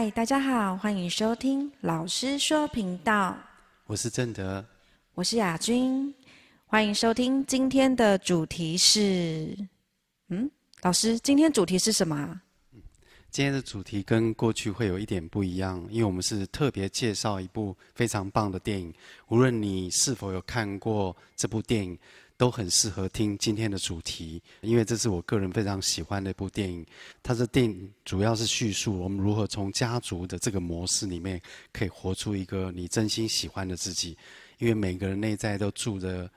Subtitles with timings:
[0.00, 3.36] 嗨，大家好，欢迎收听老师说频道。
[3.86, 4.64] 我是正德，
[5.14, 6.14] 我是雅君，
[6.66, 9.58] 欢迎收听今天的主题是，
[10.28, 10.48] 嗯，
[10.82, 12.40] 老师，今天主题是什么？
[13.32, 18.94] 今天的主题跟过去会有一点不一样，因为我们是特别介绍一部非常棒的电影，
[19.26, 21.98] 无论你是否有看过这部电影。
[22.38, 26.86] 都很适合听今天的主题，因为这是我个人非常喜欢的一部电影。
[27.20, 34.16] 它的电影主要是叙述我们如何从家族的这个模式里面，可以活出一个你真心喜欢的自己。
[34.58, 36.30] 因为每个人内在都住着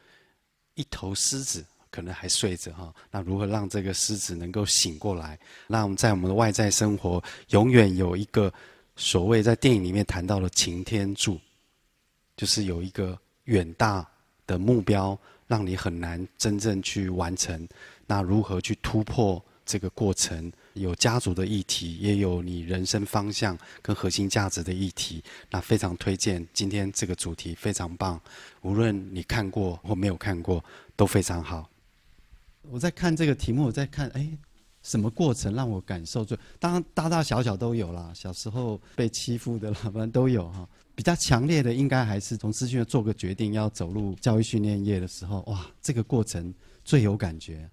[0.74, 2.92] 一头狮子，可能还睡着哈。
[3.12, 8.52] 那如何让这个狮子能够醒过来，让我们在我们的外在生活永远有一个
[8.96, 11.40] 所谓在电影里面谈到的擎天柱，
[12.36, 14.04] 就是有一个远大
[14.48, 15.16] 的目标。
[15.52, 17.68] 让你很难真正去完成，
[18.08, 20.50] 那如何去突破这个过程？
[20.76, 25.22] 有家族的议题，也有你人生方向跟核心价值的议题。
[25.50, 28.18] 那非常推荐今天这个主题非常棒，
[28.62, 30.64] 无论你看过或没有看过，
[30.96, 31.70] 都非常好。
[32.62, 34.26] 我在看这个题目，我在看，哎，
[34.82, 36.40] 什么过程让我感受最？
[36.60, 40.66] 当然大大小小都有啦，小时候被欺负的啦，反正都有哈。
[41.02, 46.54] 比较强烈的，应该还是从资讯做个决定要走入教育训练业的时候，哇，这个过程
[46.86, 47.68] 最有感觉。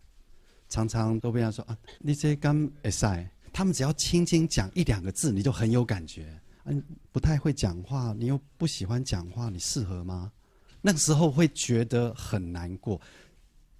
[0.70, 6.40] 常常都被人说啊，你这刚哎塞，他们只要轻轻讲一两个字，你就很有感觉。
[6.64, 10.32] 嗯，不太会讲话，你又不喜欢讲话，你适合吗？
[10.80, 12.98] 那个时候会觉得很难过。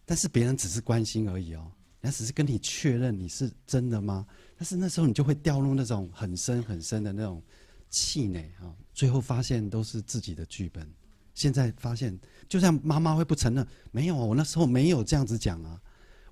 [0.05, 4.27] 但是别人只是关心而已哦，人家只是跟你确认你是真的吗？
[4.59, 7.43] 但是那时候你就会掉入那种很深很深的那种。
[7.91, 8.75] 气馁啊！
[8.93, 10.89] 最后发现都是自己的剧本。
[11.35, 15.81] 现在发现，就像妈妈会不承认，没有啊，我那时候没有这样子讲啊。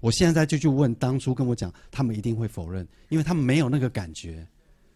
[0.01, 4.47] 我现在就去问当初跟我讲，他们一定会否认，因为他们没有那个感觉，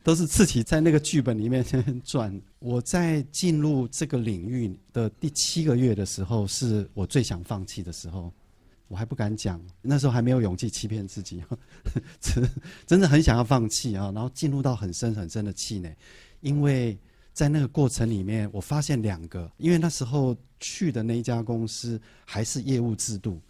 [0.03, 1.65] 都是自己在那个剧本里面
[2.05, 2.39] 转。
[2.59, 8.33] 我在进入这个领域的第七个月的时候，是我最想放弃的时候，
[8.89, 11.43] 我还不敢讲，那时候还没有勇气欺骗自己，
[12.21, 12.51] 真
[12.87, 15.97] 真的很想要放弃啊，然后进入到很深很深的气馁。
[16.41, 16.99] 因为
[17.33, 23.41] 在那个过程里面，我发现两个，因为那时候去的那一家公司还是业务制度，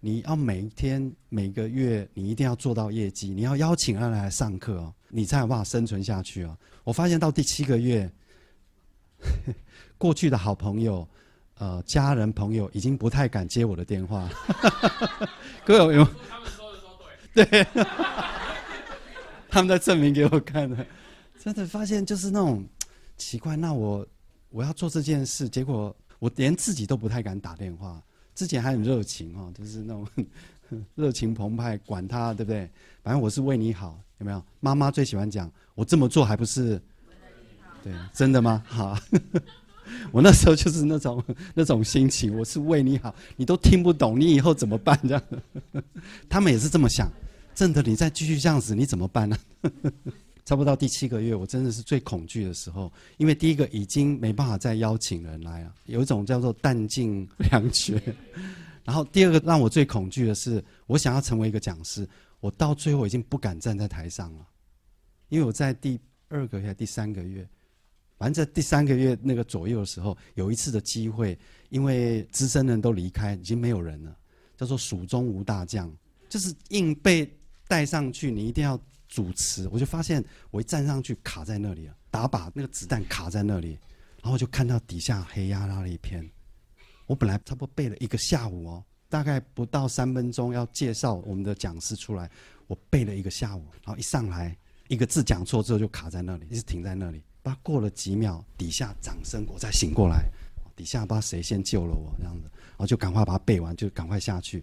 [0.00, 6.56] 你要每一天、每个月，你一定要做到业绩，你要邀请他来上课哦，你才有办法生存下去哦。
[6.84, 8.10] 我发现到第七个月，
[9.98, 11.06] 过去的好朋友、
[11.58, 14.28] 呃家人、朋友已经不太敢接我的电话。
[15.64, 16.98] 各位有，他们说的说
[17.34, 17.66] 对，对，
[19.50, 20.86] 他们在证明给我看的。
[21.46, 22.66] 真的发现就是那种
[23.16, 24.04] 奇怪，那我
[24.50, 28.02] 我要做这件事，结果我连自己都不太敢打电话。
[28.34, 30.04] 之前还很热情哦，就是那种
[30.96, 32.68] 热情澎湃，管他对不对？
[33.00, 34.42] 反正我是为你好，有没有？
[34.58, 36.82] 妈妈最喜欢讲，我这么做还不是？
[37.84, 38.60] 对，真的吗？
[38.66, 38.98] 好，
[40.10, 41.22] 我那时候就是那种
[41.54, 44.98] 那种心情，我是为你好，你都听不懂，你以后怎么办？
[45.04, 45.22] 这样，
[46.28, 47.08] 他们也是这么想。
[47.54, 49.38] 真的，你再继续这样子，你怎么办呢？
[50.46, 58.00] 差不多到第七个月，我真的是最恐惧的时候，因为第一个已经没办法再邀请人来了，有一种叫做弹尽粮绝。
[58.84, 62.08] 然后第二个让我最恐惧的是，我想要成为一个讲师，
[62.38, 64.46] 我到最后已经不敢站在台上了，
[65.30, 65.98] 因为我在第
[66.28, 67.44] 二个月、第三个月，
[68.16, 71.36] 反正在第三个月那个左右的时候，有一次的机会，
[71.70, 74.16] 因为资深人都离开，已经没有人了，
[74.56, 75.92] 叫做蜀中无大将，
[76.28, 77.28] 就是硬被
[77.66, 78.80] 带上去，你一定要。
[79.16, 83.78] 主持，我就发现我一站上去卡在那里了，打靶那个子弹卡在那里，
[84.22, 86.28] 然后就看到底下黑压压的一片。
[87.06, 92.30] 我本来差不多背了一个下午哦，大概不到三分钟要介绍我们的讲师出来，
[92.66, 94.54] 我背了一个下午，然后一上来
[94.88, 97.22] 一个字讲错之后就卡在那里，一直停在那里。
[97.42, 100.26] 不知道过了几秒，底下掌声，我再醒过来，
[100.76, 104.62] 底下不知道谁先救了我这样子，然后就赶快把它背完，就赶快下去。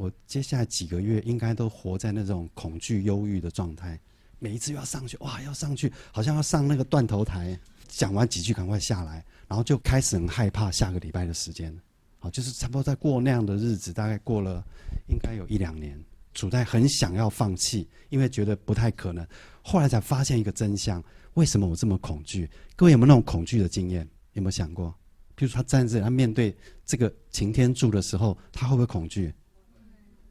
[0.00, 4.00] 我接下来几个月应该都活在那种恐惧、忧郁的状态。
[4.38, 11.70] 每一次要上去，哇，要上去，好像要上那个断头台，讲完几句赶快下来，然后就开始很害怕下个礼拜的时间。
[12.18, 14.64] 好，就是差不多在过那样的日子，大概过了
[15.06, 16.02] 应该有一两年，
[16.32, 19.26] 处在很想要放弃，因为觉得不太可能。
[19.60, 21.04] 后来才发现一个真相：
[21.34, 22.48] 为什么我这么恐惧？
[22.74, 24.08] 各位有没有那种恐惧的经验？
[24.32, 24.94] 有没有想过？
[25.36, 26.56] 譬如他站在这，他面对
[26.86, 29.30] 这个擎天柱的时候，他会不会恐惧？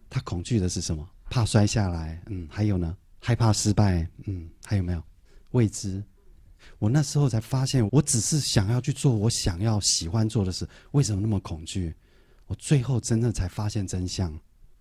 [0.10, 1.08] 他恐惧的是什么？
[1.30, 5.04] 怕摔下来，嗯，还有呢，害怕失败，嗯，还有没有
[5.52, 6.04] 未知？
[6.78, 11.94] 我那时候才发现，我只是想要去做我想要、喜欢做的事，为什么那么恐惧？
[12.48, 14.38] 我最后真的才发现真相，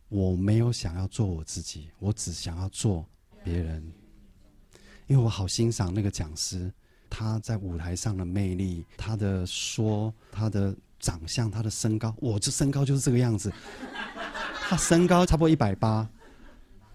[0.08, 3.06] 我没有想要做我自己，我只想要做
[3.44, 3.92] 别人。
[5.06, 6.72] 因为我好欣赏那个讲师，
[7.10, 13.52] 他在舞台上的魅力，他的说，他的长相，他的身高，我这身高就是这个样子，
[14.68, 16.06] 他身高差不多一百八，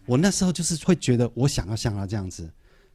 [0.05, 2.47] 我那时候就是会觉得我想要像他这样子，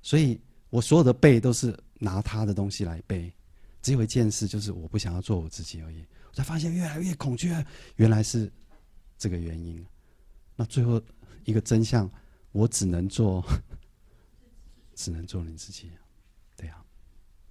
[0.03, 0.41] 所以
[0.71, 3.33] 我所有的背都是拿他的东西来背，
[3.83, 7.53] 只有一件事就是我不想要做我自己而已，我才发现越来越恐惧，
[7.97, 8.49] 原来是
[9.19, 9.85] 这个原因，
[10.55, 11.03] 那最后
[11.45, 12.09] 一个真相，
[12.53, 13.45] 我只能做。
[14.95, 15.93] 只能做你自己，
[16.57, 16.85] 对啊。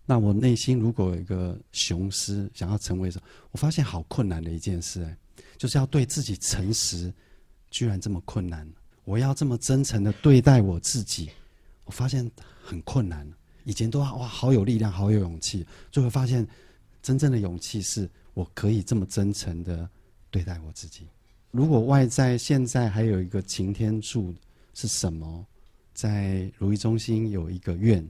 [0.05, 5.17] 那我内心如果有一个雄狮想要成为什么，我发现好困难的一件事哎，
[5.57, 7.13] 就是要对自己诚实，
[7.69, 8.67] 居然这么困难。
[9.03, 11.29] 我要这么真诚的对待我自己，
[11.85, 12.29] 我发现
[12.61, 13.27] 很困难。
[13.63, 16.47] 以前都哇好有力量，好有勇气，最后发现
[17.01, 19.89] 真正的勇气是我可以这么真诚的
[20.29, 21.07] 对待我自己。
[21.51, 24.33] 如果外在现在还有一个擎天柱
[24.73, 25.45] 是什么？
[25.93, 28.07] 在如意中心有一个愿，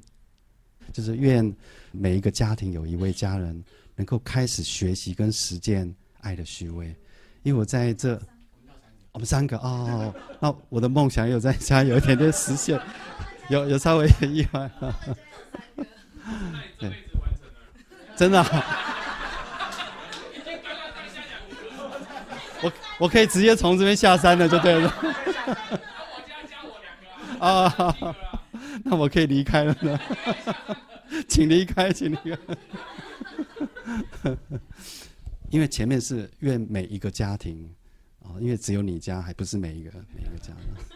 [0.91, 1.55] 就是愿
[1.91, 3.63] 每一个家庭有一位家人
[3.95, 6.93] 能够开始学习跟实践爱的虚位。
[7.43, 8.19] 因为我在这，
[9.11, 12.79] 我们三个哦，那我的梦想有在家有一点点实现，
[13.49, 14.69] 有 有稍微意外。
[16.77, 16.91] 对，
[18.15, 18.43] 真的，
[22.61, 24.93] 我我可以直接从这边下山了，就对了。
[27.39, 27.95] 啊，
[28.83, 29.97] 那我可以离开了呢？
[31.29, 32.37] 请离开，请离开。
[35.49, 37.69] 因为前面是愿每一个家庭
[38.19, 40.53] 啊，因为只有你家，还不是每一个每一个家。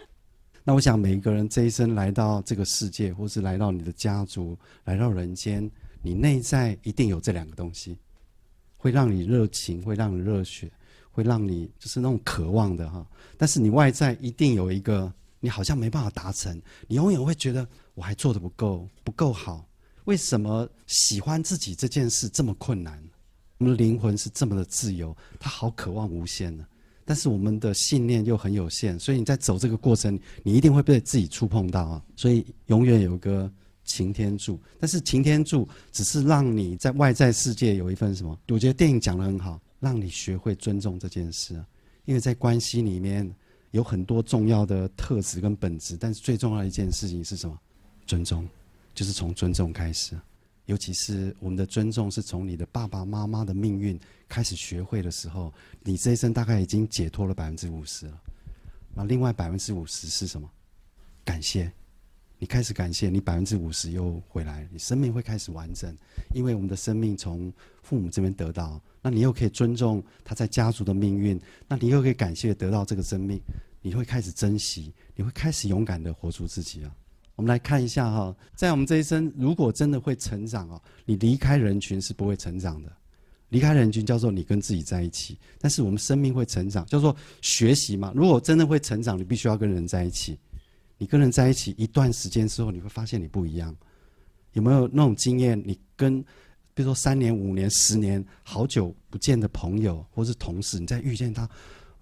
[0.63, 5.69] 那我想每一个人这一生来到这个世界，或是来到你的家族，来到人间，
[6.01, 7.97] 你内在一定有这两个东西，
[8.77, 10.71] 会让你热情，会让你热血，
[11.11, 13.05] 会让你就是那种渴望的哈。
[13.37, 15.13] 但是你外在一定有一个。
[15.43, 16.55] 你好像没办法达成，
[16.87, 19.67] 你永远会觉得我还做得不够，不够好。
[20.03, 23.03] 为什么喜欢自己这件事这么困难？
[23.61, 26.65] 我们的灵魂是这么的自由，他好渴望无限呢。
[27.05, 32.03] 但是我们的信念又很有限，所以你在走这个过程，你一定会被自己触碰到啊。
[32.15, 33.51] 所以永远有个
[33.83, 38.35] 擎天柱，但是擎天柱只是让你在外在世界有一份什么？
[38.47, 41.63] 我觉得电影讲得很好，让你学会尊重这件事啊。
[42.05, 43.31] 因为在关系里面。
[43.69, 47.57] 有很多重要的特质跟本质，但是最重要的一件事情是什么？
[48.05, 48.45] 尊重，
[48.93, 50.13] 就是从尊重开始。
[50.65, 53.99] 尤其是我们的尊重，是从你的爸爸妈妈的命运
[54.29, 55.53] 开始学会的时候，
[55.83, 58.21] 你这一生大概已经解脱了百分之五十了。
[58.93, 60.49] 那另外百分之五十是什么？
[61.25, 61.71] 感谢，
[62.37, 65.95] 你开始感谢你百分之五十又回来，你生命会开始完整。
[66.33, 68.81] 因为我们的生命从父母这边得到。
[69.01, 73.41] 那你又可以尊重他在家族的命运，那你又可以感谢得到这个生命，
[73.81, 76.95] 你会开始珍惜，你会开始勇敢的活出自己啊！
[77.41, 82.95] 我们来看一下哈，在我们这一生，如果真的会成长啊，你离开人群是不会成长的。
[83.49, 88.13] 离开人群叫做你跟自己在一起，但是我们生命会成长，叫做学习嘛。
[88.15, 90.37] 如果真的会成长，你必须要跟人在一起。
[90.99, 93.75] 你跟人在一起一段时间之后，你会发现你不一样。
[94.53, 95.59] 有没有那种经验？
[95.65, 96.21] 你跟
[96.75, 101.49] 比如说三年、五年、十年，好久不见的朋友或是同事，你再遇见他，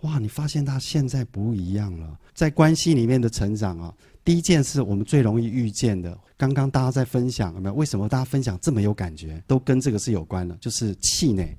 [0.02, 0.20] 哇！
[0.20, 2.20] 你发现他现在不一样了。
[2.34, 3.94] 在关系里面的成长啊，
[4.30, 7.74] 第一件事我们最容易遇见的，刚刚大家在分享有没有？
[7.74, 9.44] 为什么大家分享这么有感觉？
[9.48, 11.58] 都跟这个是有关的，就是气馁。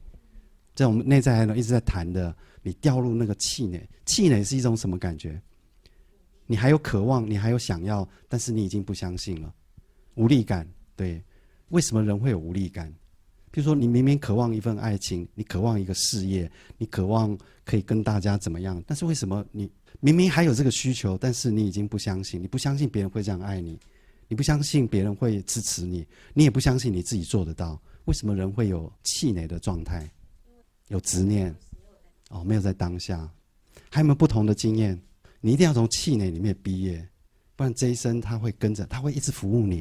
[0.76, 3.84] 在我们内在呢一直在谈的，你掉入那个气馁。
[4.06, 5.42] 气馁是一种什么感觉？
[6.46, 9.52] 你还有渴望，你还有想要，但是你已经不相信了，
[10.14, 10.64] 无力感。
[10.94, 11.20] 对，
[11.70, 12.88] 为什么人会有无力感？
[13.50, 16.48] 比如说，你明明渴望一份爱情，你渴望一个事业，
[16.78, 18.80] 你渴望可以跟大家怎么样？
[18.86, 19.68] 但是为什么你
[19.98, 22.40] 明明还有这个需求，但是你已经不相信？
[22.40, 23.78] 你不相信别人会这样爱你，
[24.28, 27.80] 你不相信别人会支持你，你也不相信你自己做得到。
[28.04, 30.08] 为什么人会有气馁的状态？
[30.88, 31.54] 有执念？
[32.30, 33.28] 哦，没有在当下。
[33.90, 35.00] 还有没有不同的经验？
[35.40, 37.06] 你一定要从气馁里面毕业，
[37.56, 39.80] 不然这一生他会跟着，他会一直服务你，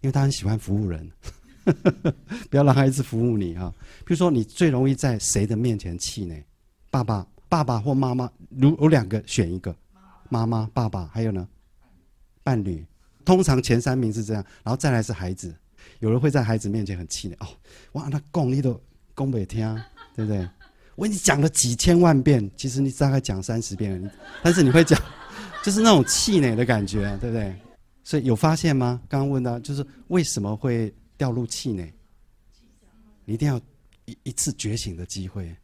[0.00, 1.10] 因为他很喜欢服务人。
[2.48, 3.74] 不要让他一直服务你啊！
[4.04, 6.40] 比如说，你最容易在谁的面前气馁？
[6.92, 9.74] 爸爸、爸爸或妈妈，如有两个选一个，
[10.28, 11.48] 妈妈、爸爸，还有呢，
[12.42, 12.84] 伴侣。
[13.24, 15.54] 通常前三名是这样，然后再来是孩子。
[16.00, 17.48] 有人会在孩子面前很气馁哦，
[17.92, 18.78] 哇，那讲你都
[19.16, 19.82] 讲不听，
[20.14, 20.46] 对不对？
[20.96, 24.10] 我已经讲了几千万遍，其实你大概讲三十遍，
[24.42, 25.00] 但是你会讲，
[25.64, 27.56] 就是那种气馁的感觉，对不对？
[28.04, 29.00] 所以有发现吗？
[29.08, 30.92] 刚刚问到，就是为什么会？
[31.18, 31.90] 掉入气馁，
[33.24, 33.58] 你一定要
[34.04, 35.56] 一一次觉醒的机会。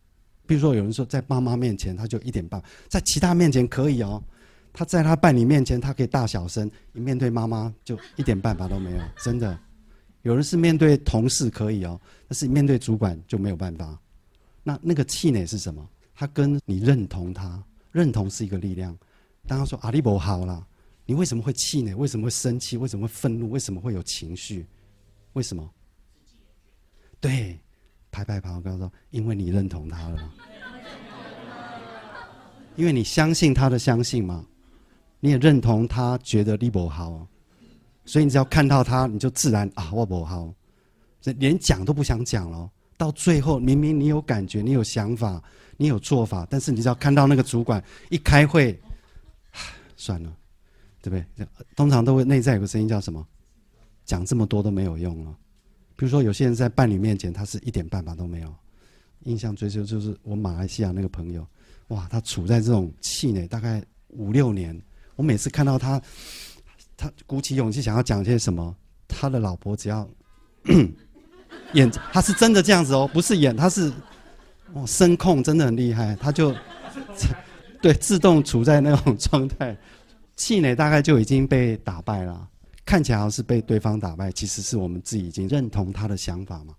[0.52, 4.22] 比如说，有人说在爸妈面前他就一点半，在其他面前可以哦，
[4.70, 9.02] 他在他伴侣面前，他可以大小声；一面对妈妈，就一点办法都没有。
[9.16, 9.58] 真的，
[10.20, 13.98] 有人是面对同事可以哦，但是面对主管就没有办法。
[14.62, 15.88] 那那个气馁是什么？
[16.14, 18.94] 他跟你认同他，认同是一个力量。
[19.46, 20.66] 当他说阿里伯好了，
[21.06, 21.94] 你为什么会气馁？
[21.94, 22.76] 为什么会生气？
[22.76, 23.50] 为什么会愤怒？
[23.50, 24.66] 为什么会有情绪？
[25.32, 25.66] 为什么？
[27.22, 27.58] 对，
[28.12, 30.32] 拍拍拍，我跟他说，因为你认同他了，
[32.76, 34.44] 因为你相信他的相信嘛。
[35.18, 37.26] 你也认同他觉得你不好，
[38.04, 40.52] 所以你只要看到他，你就自然啊，我不好，
[41.20, 42.68] 这连讲都不想讲了。
[42.98, 45.40] 到最后，明明你有感觉，你有想法，
[45.76, 48.76] 你有做法，但是你只要看到那个主管一开会，
[49.96, 50.36] 算了，
[51.00, 51.46] 对不对？
[51.76, 53.24] 通常都会内在有个声音叫什么？
[54.04, 55.32] 讲这么多都没有用了。
[55.96, 58.54] 比如说，有些人在伴侣面前，他是一点办法都没有。
[59.24, 61.46] 印象最深就是我马来西亚那个朋友，
[61.88, 64.76] 哇，他处在这种气馁，大概五六年。
[65.14, 66.00] 我每次看到他，
[66.96, 68.74] 他鼓起勇气想要讲些什么，
[69.06, 70.08] 他的老婆只要
[71.74, 73.92] 演，他是真的这样子哦，不是演，他是
[74.72, 76.52] 哦声控真的很厉害，他就
[77.80, 79.76] 对自动处在那种状态，
[80.34, 82.48] 气馁大概就已经被打败了，
[82.84, 86.74] 看起来好像是被对方打败，其实是我们自己已经认同他的想法嘛。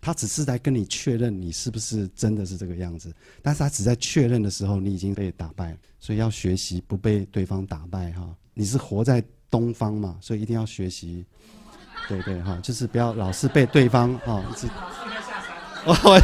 [0.00, 8.28] 他只是在跟你确认你是不是真的是这个样子，但是他只在确认的时候，你已经被打败，所以要学习不被对方打败哈。
[8.52, 11.24] 你是活在东方嘛，所以一定要学习，
[12.08, 14.66] 对对哈，就是不要老是被对方哈一直。
[15.84, 16.20] 我我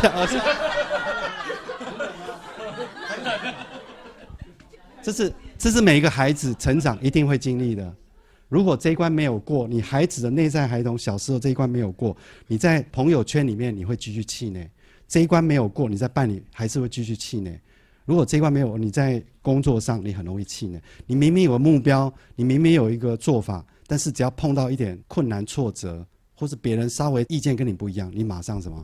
[5.05, 7.95] 这是这是每一个孩子成长一定会经历的。
[8.49, 14.69] 如果这一关没有过，你孩子的内在孩童小时候这一关没有过，你在朋友圈里面你会继续气馁。
[15.07, 17.59] 这一关没有过，你在伴侣还是会继续气馁。
[18.05, 20.81] 如果这一关没有，你在工作上你很容易气馁。
[21.07, 28.83] 你明明有个目标，你明明有一个做法，但是只要碰到一点困难挫折，或是别人稍微意见跟你不一样，你马上什么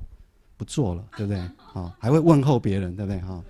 [0.59, 1.39] 不做了，对不对？
[1.73, 3.19] 啊， 还会问候别人，对不对？
[3.21, 3.43] 哈，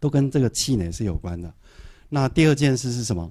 [0.00, 1.52] 都跟这个气馁是有关的。
[2.08, 3.30] 那第二件事是什么？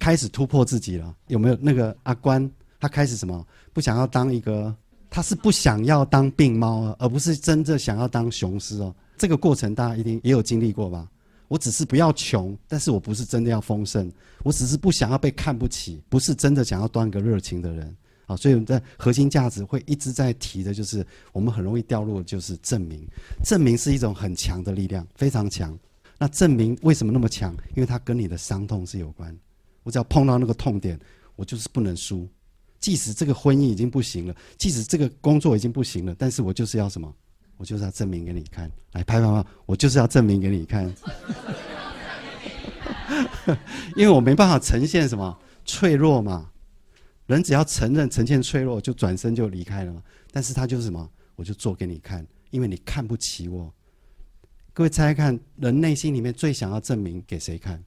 [0.00, 2.50] 开始突破自己了，有没有那个阿关？
[2.80, 3.46] 他开始什么？
[3.74, 4.74] 不想要当一个，
[5.10, 8.92] 他是不想要当病猫，而不是真正想要当雄狮哦。
[9.18, 11.06] 这个过程大家一定也有经历过吧？
[11.48, 14.10] 我只是不要穷，但是我不是真的要丰盛，
[14.42, 18.34] 我只是不想要被看不起，不是真的想要当个热情的人啊。
[18.34, 23.06] 所以我们的核心价值会一直在提的，就是我们很容易掉入就是证明。
[23.44, 25.78] 证明是一种很强的力量，非常强。
[26.18, 27.52] 那证明为什么那么强？
[27.74, 29.36] 因为它跟你的伤痛是有关。
[29.82, 30.98] 我只要碰到那个痛点，
[31.36, 32.28] 我就是不能输。
[32.78, 37.12] 即使这个婚姻已经不行了，即使这个工作已经不行了，但是我就是要什么？
[37.56, 38.70] 我就是要证明给你看。
[38.92, 40.92] 来拍拍拍，我就是要证明给你看。
[43.96, 46.50] 因为我没办法呈现什么脆弱嘛。
[47.26, 50.02] 人只要承认呈现脆弱，就转身就离开了嘛。
[50.32, 51.08] 但是他就是什么？
[51.36, 53.72] 我就做给你看，因为你看不起我。
[54.72, 57.82] 各位猜猜看，人内心里面最想要证明给谁看？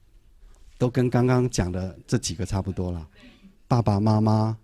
[0.78, 3.06] 都跟刚刚讲的这几个差不多了，
[3.68, 4.56] 爸爸妈妈、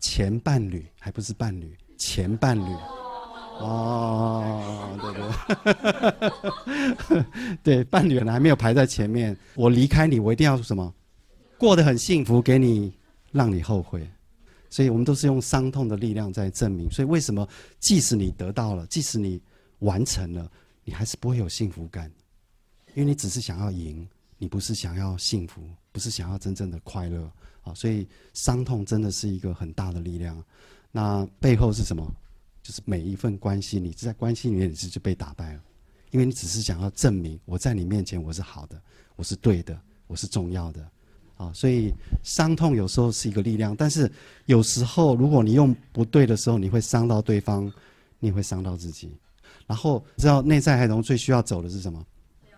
[0.00, 2.72] 前伴侣还不是伴侣，前伴侣，
[3.60, 5.12] 哦，对
[7.08, 7.24] 对，
[7.62, 9.36] 对，伴侣呢还没有排在前面。
[9.54, 10.92] 我离开你，我一定要什么？
[11.58, 12.92] 过得很幸福，给你
[13.32, 14.06] 让你后悔。
[14.68, 16.90] 所以我们都是用伤痛的力量在证明。
[16.90, 19.40] 所以为什么即使你得到了，即使你
[19.78, 20.50] 完成了，
[20.84, 22.10] 你还是不会有幸福感？
[22.94, 24.06] 因为你只是想要赢。
[24.38, 25.62] 你不是想要幸福，
[25.92, 27.30] 不是想要真正的快乐
[27.62, 27.72] 啊！
[27.74, 30.42] 所以伤痛真的是一个很大的力量。
[30.92, 32.06] 那背后是什么？
[32.62, 35.60] 就是每一份关系，你在关系里面你是就被打败了，
[36.10, 38.80] 因为你只是想要证明我在你面前我是好的，
[39.14, 40.84] 我是对的，我是重要的
[41.36, 41.52] 啊！
[41.52, 44.10] 所以伤痛有时候是一个力量，但是
[44.46, 47.72] 有时候如果你用不对的时候，你会伤到对方，
[48.18, 49.16] 你会伤到自己。
[49.66, 52.04] 然后知道内在孩童最需要走的是什么？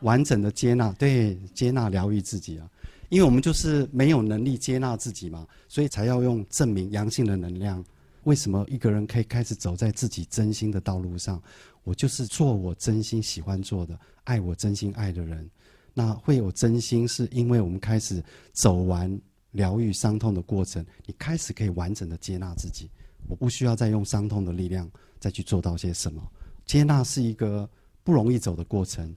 [0.00, 2.70] 完整的接纳，对，接纳疗愈自己啊，
[3.08, 7.84] 因为我们就是没有能力接纳自己嘛，所以才要用证明阳性的能量。
[8.24, 11.42] 为什么一个人可以开始走在自己真心的道路上？
[11.84, 15.48] 我就是做我真心喜欢做的，爱我真心爱的人。
[15.94, 19.18] 那会有真心，是因为我们开始走完
[19.52, 22.90] 疗愈伤痛的过程，你开始可以完整的接纳自己。
[23.26, 26.22] 我不需要再用伤痛的力量再去做到些什么。
[26.66, 27.68] 接纳是一个
[28.04, 29.14] 不容易走的过程。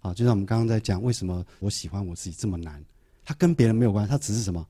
[0.00, 2.82] 啊，就像我们刚刚在讲，为什么我喜欢我自己这么难？
[3.24, 4.66] 他跟别人没有关系，他只是什么？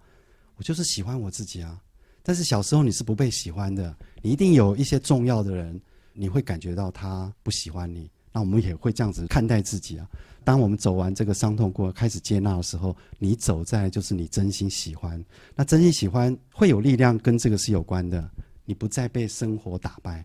[0.56, 1.80] 我就是喜欢我自己啊。
[2.22, 5.80] 但是小时候你是不被喜欢的，你一定有一些重要的人，
[6.12, 10.06] 你会感觉到他不喜欢你，那我们也会这样子看待自己啊。
[10.42, 15.22] 当我们走完这个伤痛过，开始接纳的时候，你走在就是你真心喜欢。
[15.54, 18.28] 那真心喜欢会有力量，跟这个是有关的。
[18.64, 20.24] 你不再被生活打败。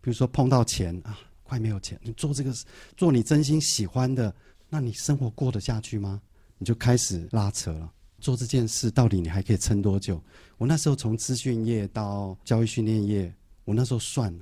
[0.00, 2.52] 比如说碰到钱啊，快没有钱，你做这个
[2.96, 4.34] 做你真心喜欢的，
[4.68, 6.20] 那你生活过得下去吗？
[6.58, 7.92] 你就开始拉扯了。
[8.18, 10.20] 做这件事到底你还可以撑多久？
[10.56, 13.32] 我那时候从资讯业到教育训练业，
[13.64, 14.34] 我那时候算，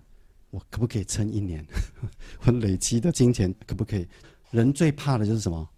[0.51, 1.67] 我可不可以撑一年？
[2.47, 4.07] 我累积的金钱可不可以？
[4.51, 5.69] 人最怕的就是什么？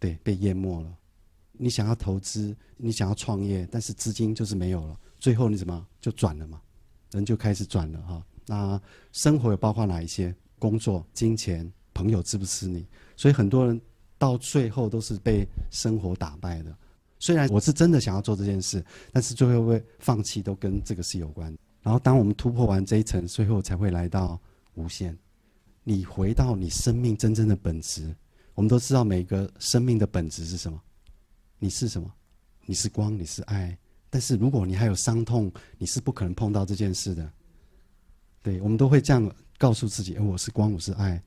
[0.00, 0.92] 对，被淹没了。
[1.52, 4.98] 你想要投资，你想要创业，但是资金就是没有了。
[5.20, 6.60] 最后你怎么就转了嘛？
[7.12, 8.26] 人就开始转了哈。
[8.46, 8.80] 那
[9.12, 10.34] 生活有包括哪一些？
[10.62, 12.86] 工作、金钱、朋友支不支持你？
[13.16, 13.80] 所以很多人
[14.16, 16.72] 到最后都是被生活打败的。
[17.18, 21.52] 虽然我是真的想要做这件事，但是最后会放弃，都跟这个是有关。
[21.82, 24.40] 然后当我们突破完这一层，最后才会来到
[24.74, 25.18] 无限。
[25.82, 28.14] 你回到你生命真正的本质。
[28.54, 30.80] 我们都知道每个生命的本质是什么？
[31.58, 32.08] 你是什么？
[32.66, 33.76] 你是光，你是爱。
[34.08, 37.32] 但是如果你还有伤痛，你是不可能碰到这件事的。
[38.44, 39.28] 对，我们都会这样
[39.58, 41.22] 告诉自己：我是光，我是爱。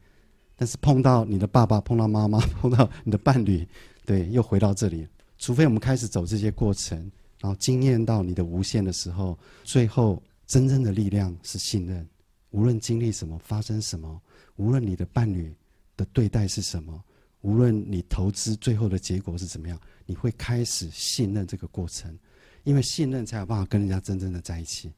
[0.55, 3.67] 但是碰到你的爸爸，碰到妈妈， 碰到你的伴侣，
[4.05, 5.08] 对，又回到这里。
[5.38, 6.98] 除非我们开始走这些过程，
[7.41, 12.08] 然后经验到你的无限的时候，最后真正的力量是信任。
[12.51, 14.22] 无论经历什么，发生什么，
[14.55, 15.53] 无论你的伴侣
[15.98, 17.03] 的对待是什么。
[17.41, 22.17] 无论你投资最后的结果是怎么样，你会开始信任这个过程，
[22.63, 24.91] 因为信任才有办法跟人家真正的在一起。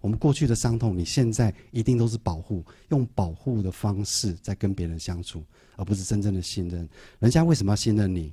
[0.00, 5.44] 我们过去的伤痛，你现在一定都是保护，用保护的方式在跟别人相处，
[5.76, 6.88] 而不是真正的信任。
[7.18, 8.32] 人家为什么要信任你？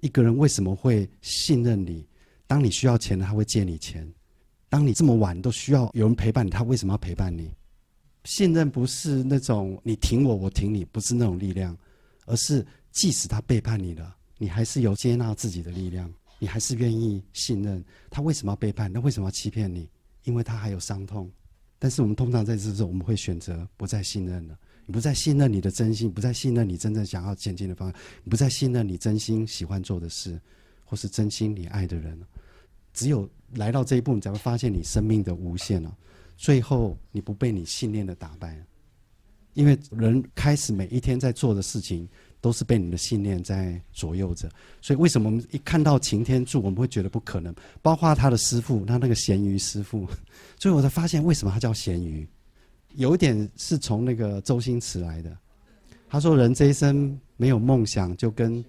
[0.00, 2.06] 一个人为什么会信任你？
[2.46, 4.04] 当你需要钱，他会借你钱；
[4.68, 7.50] 当你这么晚都需要有人陪伴，他为什么要陪伴你？
[8.24, 11.76] 信任不是那种你挺我，我挺你，不是那种力量，
[12.26, 12.66] 而是。
[12.90, 18.20] 即使他背叛你了，你还是有接纳自己的力量，你还是愿意信任他。
[18.22, 18.90] 为什么要背叛？
[18.92, 19.88] 那为什么要欺骗你？
[20.28, 21.30] 因为他还有伤痛。
[21.78, 24.58] 但是我们通常在这时候，我们会选择不再信任了。
[24.84, 30.38] 你不再信任你的真心，不再信任你真正想要前进的方向，你不再信任你真心喜欢做的事，
[30.84, 32.18] 或是真心你爱的人。
[32.92, 35.96] 只有来到这一步，你才会发现你生命的无限了。
[36.36, 38.62] 最后，你不被你信念的打败，
[39.54, 42.08] 因为人开始每一天在做的事情。
[42.40, 44.48] 都是被你的信念在左右着，
[44.80, 47.54] 所以为什么我们一看到擎天柱，我们会觉得不可能？
[47.82, 50.06] 包括他的师傅，他那个咸鱼师傅，
[50.58, 52.26] 所以我才发现为什么他叫咸鱼，
[52.94, 55.36] 有一点是从那个周星驰来的。
[56.08, 58.64] 他说人这一生没有梦想，就跟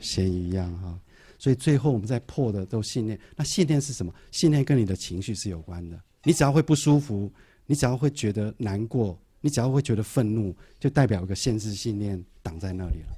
[0.00, 0.98] 咸鱼一样哈。
[1.38, 4.14] 所以最后我们在破的都信念，那信念是什么？
[4.30, 6.00] 信念跟你的情绪是有关的。
[6.22, 7.30] 你只要会不舒服，
[7.66, 9.18] 你只要会觉得难过。
[9.40, 13.08] 你只要会觉得愤怒，就代表一个限制信念挡在那里了。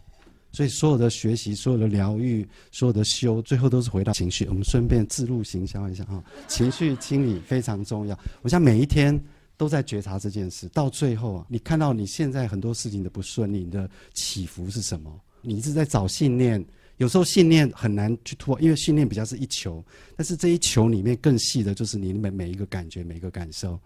[0.53, 4.47] 所以所有的学习、所有的疗愈、所有的修，最后都是回到情绪。
[4.47, 8.19] 我们顺便自录行销一下啊，情绪清理非常重要。
[8.41, 9.23] 我想每一天
[9.59, 15.21] 都在觉察这件事，到最后啊，你看到你现在很多事情的不顺利，你的起伏是什么？
[15.43, 16.65] 你一直在找信念，
[16.97, 19.85] 有时候信念很难去突破，因为信念比较是一球，
[20.17, 23.79] 但是这一球里面更细的就是你每每一个感觉、每一个感受。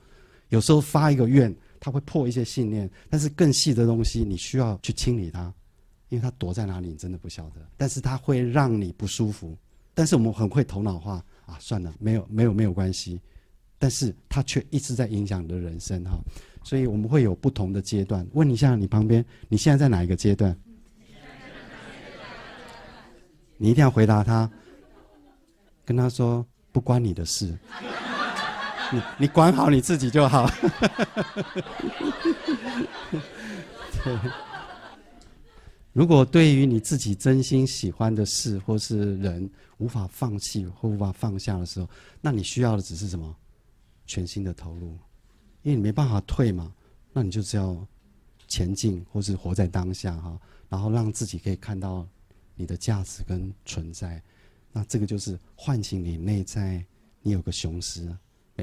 [0.51, 1.53] 有时候发一个愿。
[1.81, 5.53] 它会破一些信念，但是更细的东西你需要去清理它，
[6.11, 7.67] 因为它躲在哪里你真的不晓得。
[7.77, 9.57] 但是它会让你不舒服，
[9.95, 13.21] 但是我们很会头脑化啊，算了，没有没有没有关系。
[13.79, 16.21] 但是它却一直在影响你的人生哈，
[16.63, 18.27] 所以我们会有不同的阶段。
[18.35, 20.55] 问一下你旁边，你现在在哪一个阶段？
[23.57, 24.51] 你一定要回答他，
[25.85, 27.59] 跟他说不关你的事。
[28.93, 30.51] 你你管好你自己就好。
[34.03, 34.19] 对，
[35.93, 39.49] 如果对于你自己真心喜欢的事或是人
[39.79, 41.89] 无法放弃或无法放下的时候，
[42.21, 43.37] 那你需要的只是什么？
[44.07, 44.89] 全心的投入，
[45.63, 46.73] 因为你没办法退嘛。
[47.13, 47.77] 那你就只要
[48.49, 52.07] 前进，或是活在当下哈，然后让自己可以看到
[52.55, 54.23] 你的价值跟存在。
[54.73, 56.85] 那这个就是唤醒你内在，
[57.23, 58.13] 你有个雄狮。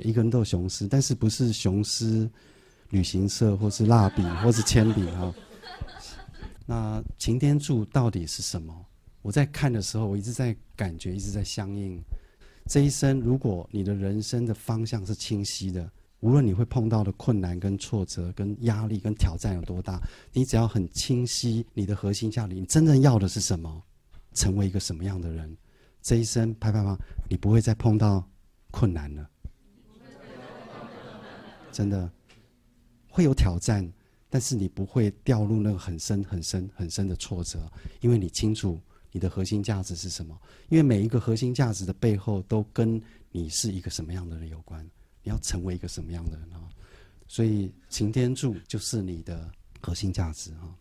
[0.02, 2.30] 一个人都有雄狮，但是不是雄狮
[2.90, 5.34] 旅行社，或是蜡笔，或是铅笔哈。
[6.66, 8.86] 那擎天柱到底是什么？
[9.22, 12.02] 我在看的时候，我一直在感觉，一直在相应。
[12.66, 20.02] 这一生，如果你的人生的方向是清晰的，无论你会碰到的困难、跟挫折、跟压力、跟挑战有多大，
[20.34, 23.84] 你只要很清晰，你的核心价值，你真正要的是什么？
[24.34, 25.56] 成为一个什么样的人？
[26.02, 26.96] 这一生拍拍拍，
[27.30, 28.24] 你不会再碰到
[28.72, 29.30] 困难了。
[31.78, 32.12] 真的
[33.08, 33.88] 会有挑战，
[34.32, 38.80] 但是你不会掉入那个很深、很深、很深的挫折，因为你清楚
[39.12, 40.36] 你的核心价值是什么。
[40.70, 43.00] 因为每一个核心价值的背后，都跟
[43.32, 44.84] 你是一个什么样的人有关。
[45.22, 46.68] 你要成为一个什么样的人啊？
[47.28, 50.74] 所以擎天柱就是你的核心价值啊。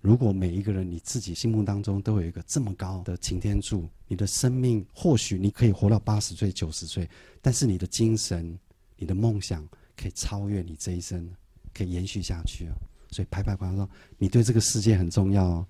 [0.00, 7.06] 如果每一个人你自己心目当中都有一个这么高的擎天柱，你的生命或许你可以活到八十岁、九十岁，
[7.42, 8.58] 但是你的精神、
[8.96, 9.68] 你的梦想
[10.00, 11.28] 可以超越你这一生。
[11.74, 12.74] 可以延续下去啊！
[13.10, 15.66] 所以拍拍光说，你对这个世界很重要哦。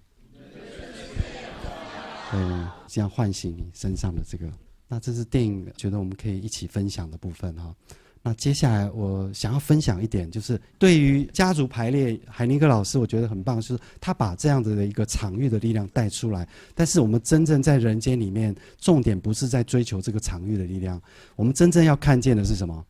[2.31, 2.41] 对，
[2.87, 4.51] 这样唤醒你身上的这个。
[4.87, 7.75] 那这是电影，觉得我们可以一起分享的部分哈。
[8.23, 16.49] 那接下来我想要分享一点，就是对于家族排列，海尼克老师我觉得很棒，就是他把这样子的一个场域的力量带出来。
[16.75, 20.99] 但是我们真正在人间里面，重点不是在追求这个场域的力量，
[21.37, 22.87] 我们真正要看见的是什么？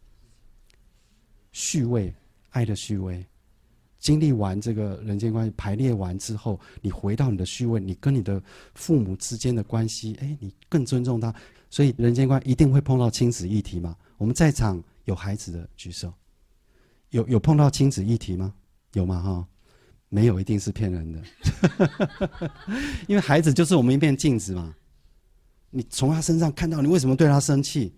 [1.58, 2.14] 序位。
[2.50, 3.24] 爱的序位，
[4.00, 8.42] 经历完这个人间关系排列完之后，你回到你的序位，你跟你的
[8.74, 11.32] 父母之间的关系，哎，你更尊重他，
[11.68, 13.94] 所以人间关一定会碰到亲子议题嘛？
[14.16, 16.12] 我们在场有孩子的举手，
[17.10, 18.52] 有有碰到亲子议题吗？
[18.94, 19.20] 有吗？
[19.22, 19.46] 哈，
[20.08, 21.22] 没有，一定是骗人的，
[23.06, 24.74] 因为孩子就是我们一面镜子嘛。
[25.70, 27.94] 你从他身上看到你为什么对他生气，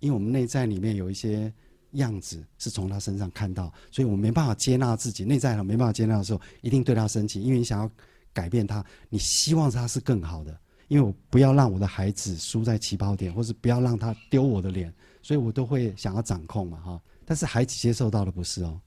[0.00, 1.50] 因为我们内在里面有一些。
[1.96, 7.90] 样子是从他身上看到，所以我没办法接纳自己内在的没办法接纳的时候，一定对他生气，因为你想要
[8.32, 17.00] 改变他，你希望他是更好的，因为我不要让我的孩子输在起跑点，或是不要让他丢我的脸，所以我都会想要掌控嘛哈。
[17.24, 18.80] 但是孩子接受到的不是哦，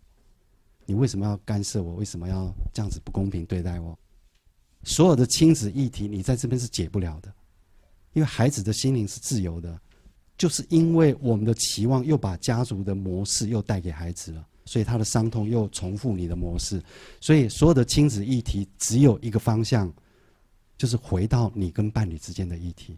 [0.86, 1.96] 你为什么要干涉我？
[1.96, 3.98] 为什么要这样子不公平对待我？
[4.84, 7.34] 所有的亲子议题，你在这边是解不了的，
[8.14, 9.80] 因为孩子的心灵是自由的。
[10.40, 16.82] 就是因为我们的期望又把家族的模式又带给孩子了，所以他的伤痛又重复你的模式，
[17.20, 19.94] 所以所有的亲子议题只有一个方向，
[20.78, 22.98] 就是回到你跟伴侣之间的议题。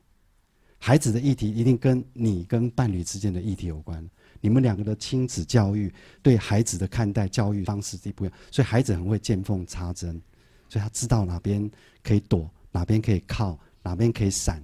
[0.78, 4.08] 孩子的议题一定跟你跟伴侣之间的议题有关。
[4.40, 10.22] 你们两个的亲子教育对孩子的看待教育方式是不一样，所以孩子很会见缝插针，
[10.70, 11.70] 所以他知道哪边
[12.04, 14.62] 可以躲，哪边可以靠，哪边可以闪。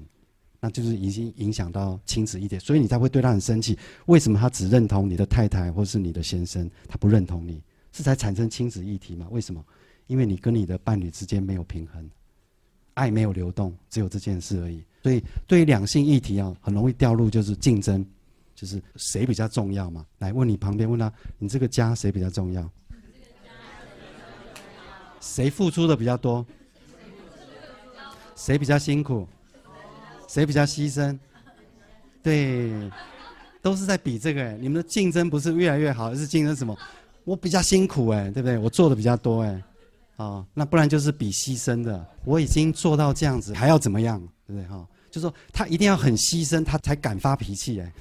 [0.60, 3.78] 那就是已经影响到亲子一点，所以你才会对他很生气。
[4.08, 7.62] 为什么他只认同你的太太或是你的先生，他不认同你？
[7.94, 9.28] 是才产生亲子议题吗？
[9.32, 9.64] 为什么？
[10.08, 12.10] 因为你跟你的伴侣之间没有平衡，
[12.94, 14.84] 爱没有流动，只有这件事而已。
[15.04, 18.06] 所以对于两性议题啊，很容易掉入就是竞争，
[18.56, 20.06] 就是谁比较重要嘛？
[20.20, 22.70] 来问你旁边问他，你这个家谁比较重要？
[25.20, 26.46] 谁付出的比较多？
[28.36, 29.28] 谁比较辛苦？
[30.28, 31.18] 谁比较牺牲？
[32.22, 32.92] 对，
[33.62, 34.58] 都是在比这个哎。
[34.60, 36.78] 你们的竞争不是越来越好，而是竞争什么？
[37.24, 38.58] 我比较辛苦哎，对不对？
[38.58, 39.50] 我做的比较多哎，
[40.18, 42.06] 啊、哦，那不然就是比牺牲的。
[42.26, 44.20] 我已经做到这样子，还要怎么样？
[44.46, 44.88] 对不对哈、哦？
[45.10, 47.94] 就说他一定要很牺牲，他才敢发脾气哎。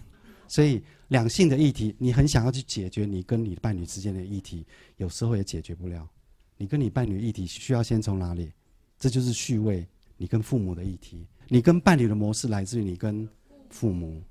[0.49, 6.09] 所以两性的议题，你很想要去解决你跟你的伴侣之间的议题，有时候也解决不了。
[6.57, 8.53] 你跟你伴侣议题需要先从哪里？
[8.99, 9.87] 这就是序位，
[10.17, 11.27] 你跟父母的议题。
[11.48, 13.28] 你跟伴侣的模式来自于你跟
[13.70, 14.22] 父母。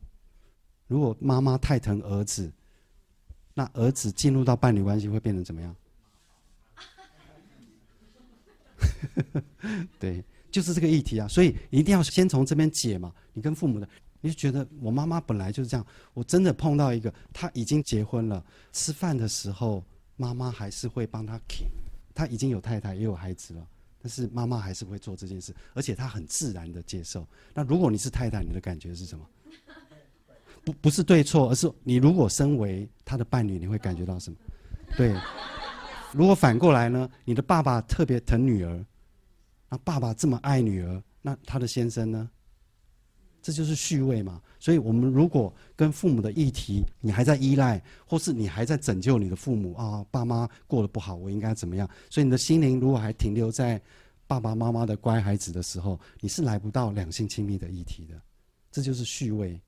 [0.88, 2.52] 如果妈妈太疼儿子，
[3.54, 5.76] 那儿子进入到伴侣关系会变成怎么样？
[10.00, 11.28] 对，就是这个议题啊。
[11.28, 13.14] 所以一定要先从这边解嘛。
[13.34, 13.88] 你跟父母的，
[14.22, 15.86] 你就觉得我妈妈本来就是这样。
[16.14, 19.84] 我真的碰到一个，她已经结婚了，吃饭的时候
[20.18, 21.66] 妈妈还是会帮她 king。
[22.14, 23.68] 她已经有太太也有孩子了。
[24.06, 27.28] 但是妈妈还是会做这件事，而且她很自然的接受。
[27.56, 29.28] 那如果你是太太，你的感觉是什么？
[30.64, 34.38] 不，不是对错，而是你如果身为他的伴侣，你会感觉到什么？
[34.96, 35.20] 对。
[36.14, 37.10] 如果反过来呢？
[37.24, 38.86] 你的爸爸特别疼女儿，
[39.70, 42.30] 那爸爸这么爱女儿，那他的先生呢？
[43.46, 44.42] 这就是序位嘛。
[44.60, 51.88] 所以，我们如果跟父母的议题，你还在依赖，或是你还在拯救你的父母啊，爸妈过得不好，我应该怎么样？
[52.10, 53.80] 所以，你的心灵如果还停留在
[54.26, 58.20] 爸爸妈妈的乖孩子的时候，你是来不到两性亲密的议题的。
[58.72, 59.62] 这就是序位，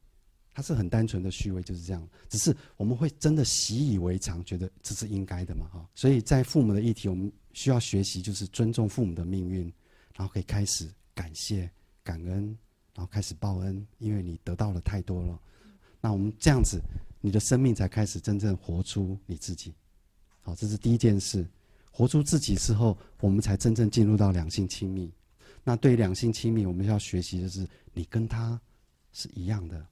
[0.55, 2.09] 它是很单纯的序位，就是这样。
[2.29, 5.87] 只是我们会真的习以为常，觉得这是应该的嘛，哈。
[5.93, 9.71] 所以在父母的议题，我们需要学习，就是尊重父母的命运，
[10.15, 11.69] 然后可以开始感谢、
[12.03, 12.57] 感恩。
[12.97, 15.39] 然后开始报恩，因为你得到了太多了。
[16.01, 16.81] 那我们这样子，
[17.21, 19.71] 你的生命才开始真正活出你自己。
[20.41, 21.47] 好，这是第一件事。
[21.91, 25.11] 活出自己之后，我们才真正进入到两性亲密。
[25.63, 28.59] 那对于两性亲密，我们要学习的是，你跟他
[29.13, 29.85] 是一样的，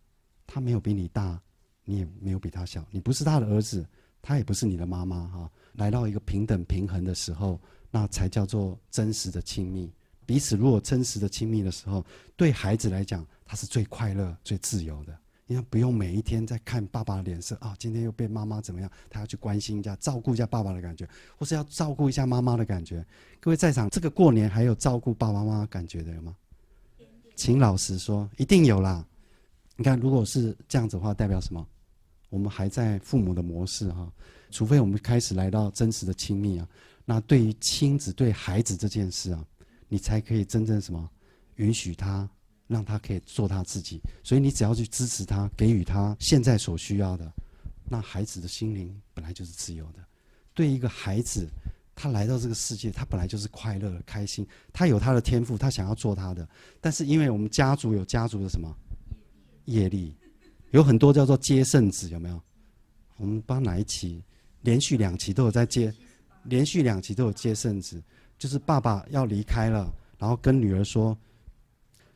[0.48, 1.40] 他没有比你大，
[1.84, 3.88] 你也没有比他小，你不是他的儿子，
[4.20, 5.52] 他也不是你的妈妈哈。
[5.74, 9.92] 来到一个平等平衡的时候，那才叫做真实的亲密。
[10.26, 15.18] 彼此如果真实的亲密的时候，对孩子来讲，他是最快乐、最自由的。
[15.48, 18.90] 因为不用每一天在看爸爸的脸色啊，今天又被妈妈怎么样？
[19.12, 21.08] 他要去关心一下、照顾一下爸爸的感觉，
[21.38, 23.06] 或是要照顾一下妈妈的感觉。
[23.40, 26.36] 各位在场，这个过年还有照顾爸爸妈妈感觉的有吗？
[27.36, 29.06] 请老实说，一定有啦。
[29.76, 31.64] 你看，如果是这样子的话，代表什么？
[32.30, 34.12] 我们还在父母的模式哈，
[34.50, 36.68] 除非我们开始来到真实的亲密啊。
[37.06, 39.46] 那对于亲子对孩子这件事啊，
[39.88, 41.10] 你才可以真正什么
[41.56, 42.30] 允许他。
[42.68, 47.32] 让他可以做他自己，所以你只要去支持他，给予他现在所需要的，
[47.88, 50.00] 那孩子的心灵本来就是自由的。
[50.56, 51.48] 对一个孩子，
[51.96, 54.44] 他来到这个世界，他本来就是快乐、开心，
[54.74, 56.50] 他有他的天赋，他想要做他的。
[56.82, 58.76] 但是因为我们家族有家族的什么
[59.66, 60.16] 业力，
[60.72, 62.42] 有很多叫做接圣子，有没有？
[63.18, 64.24] 我们帮哪一期？
[64.62, 65.94] 连续两期都有在接，
[66.46, 68.02] 连续两期都有接圣子，
[68.38, 71.18] 就是爸爸要离开了，然后跟女儿说。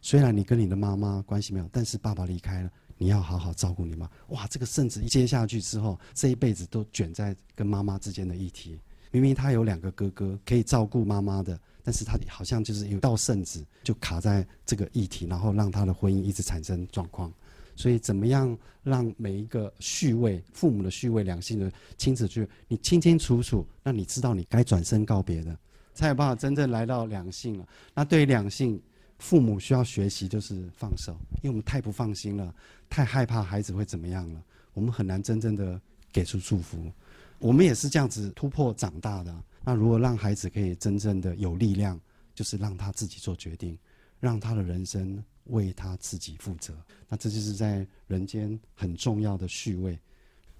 [0.02, 4.10] 虽然你跟你的妈妈关系没有，但是爸爸离开了，你要好好照顾你妈。
[4.30, 8.80] 哇，这个圣子一接下去之后，这一辈子都卷在跟妈妈之间的议题。
[9.12, 17.30] 明明他有两个哥哥可以照顾妈妈的，但是他好像就是有道圣子就卡在这个议题，然后让他的婚姻一直产生状况。
[17.76, 25.58] 所以，怎么样让每一个序位、父母的序位、两性的亲子序，你清清楚楚，那你知道你该转身告别的，
[26.00, 27.68] 才有办法真正来到两性了。
[27.94, 28.82] 那对于两性。
[29.22, 31.12] 父母需要学习就是放手，
[31.44, 32.56] 因为我们太不放心了，
[32.90, 35.78] 太害怕孩子会怎么样了，我们很难真正的
[36.10, 36.90] 给出祝福。
[37.38, 39.44] 我们也是这样子突破长大的。
[39.62, 42.00] 那如果让孩子可以真正的有力量，
[42.34, 43.78] 就是让他自己做决定，
[44.22, 46.74] 让他的人生为他自己负责。
[47.10, 50.00] 那这就是在人间很重要的序位。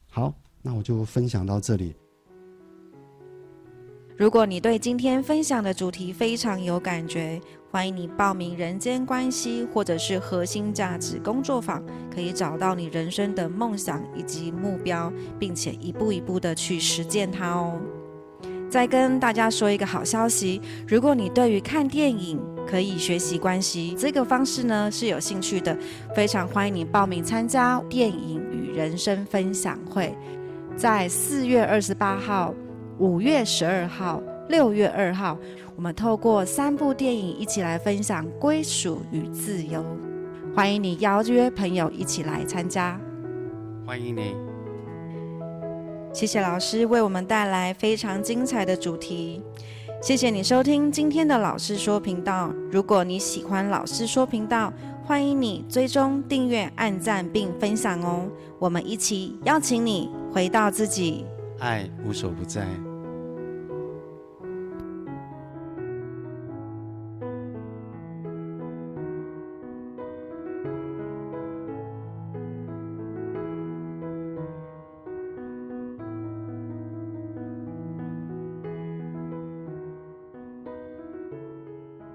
[0.10, 1.96] 好，那我就分享到这里。
[4.20, 7.40] 如果你对今天分享的主题非常有感觉，
[7.72, 11.82] 欢迎你报名人间关系或者是核心价值工作坊，
[12.14, 17.80] 可以找到你人生的梦想以及目标，并且一步一步的去实践它哦。
[18.70, 25.78] 再跟大家说一个好消息，如果你对于看电影可以学习关系这个方式呢是有兴趣的，
[26.14, 30.14] 非常欢迎你报名参加电影与人生分享会，
[30.76, 32.54] 在四月二十八号。
[33.00, 35.38] 五月十二号、六月二号，
[35.78, 39.82] 我们透过三部电影一起来分享归属与自由。
[40.54, 43.00] 欢迎你邀约朋友一起来参加。
[43.86, 44.36] 欢迎你。
[46.12, 49.42] 谢谢老师为我们带来非常精彩的主题。
[50.02, 52.54] 谢谢你收听今天的老师说频道。
[52.70, 54.74] 如果你喜欢老师说频道，
[55.06, 58.28] 欢迎你追踪、订阅、按赞并分享哦。
[58.60, 61.26] 我们一起邀请你回到自己，
[61.60, 62.66] 爱无所不在。